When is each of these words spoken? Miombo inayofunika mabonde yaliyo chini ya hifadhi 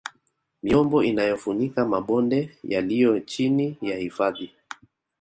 Miombo 0.63 1.03
inayofunika 1.03 1.85
mabonde 1.85 2.57
yaliyo 2.63 3.19
chini 3.19 3.77
ya 3.81 3.97
hifadhi 3.97 4.51